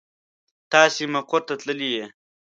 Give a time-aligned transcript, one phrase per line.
[0.71, 2.05] تاسې مقر ته تللي يئ.